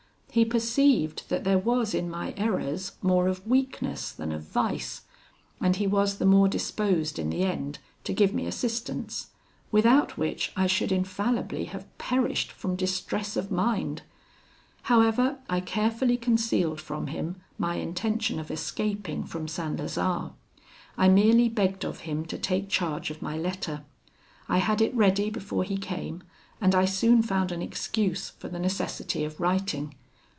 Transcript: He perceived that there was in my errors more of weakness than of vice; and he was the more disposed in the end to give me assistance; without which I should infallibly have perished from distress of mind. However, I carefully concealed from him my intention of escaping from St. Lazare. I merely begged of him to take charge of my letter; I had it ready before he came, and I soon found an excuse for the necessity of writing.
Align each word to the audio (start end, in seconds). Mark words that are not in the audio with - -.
He 0.33 0.45
perceived 0.45 1.27
that 1.27 1.43
there 1.43 1.57
was 1.59 1.93
in 1.93 2.09
my 2.09 2.33
errors 2.37 2.93
more 3.01 3.27
of 3.27 3.45
weakness 3.45 4.13
than 4.13 4.31
of 4.31 4.43
vice; 4.43 5.01
and 5.59 5.75
he 5.75 5.85
was 5.85 6.19
the 6.19 6.25
more 6.25 6.47
disposed 6.47 7.19
in 7.19 7.29
the 7.29 7.43
end 7.43 7.79
to 8.05 8.13
give 8.13 8.33
me 8.33 8.45
assistance; 8.45 9.31
without 9.73 10.17
which 10.17 10.53
I 10.55 10.67
should 10.67 10.93
infallibly 10.93 11.65
have 11.65 11.85
perished 11.97 12.49
from 12.53 12.77
distress 12.77 13.35
of 13.35 13.51
mind. 13.51 14.03
However, 14.83 15.39
I 15.49 15.59
carefully 15.59 16.15
concealed 16.15 16.79
from 16.79 17.07
him 17.07 17.41
my 17.57 17.75
intention 17.75 18.39
of 18.39 18.49
escaping 18.49 19.25
from 19.25 19.49
St. 19.49 19.75
Lazare. 19.77 20.31
I 20.97 21.09
merely 21.09 21.49
begged 21.49 21.83
of 21.83 21.99
him 22.07 22.23
to 22.27 22.37
take 22.37 22.69
charge 22.69 23.11
of 23.11 23.21
my 23.21 23.37
letter; 23.37 23.83
I 24.47 24.59
had 24.59 24.79
it 24.79 24.95
ready 24.95 25.29
before 25.29 25.65
he 25.65 25.75
came, 25.75 26.23
and 26.61 26.73
I 26.73 26.85
soon 26.85 27.21
found 27.21 27.51
an 27.51 27.61
excuse 27.61 28.29
for 28.29 28.47
the 28.47 28.59
necessity 28.59 29.25
of 29.25 29.37
writing. 29.37 29.93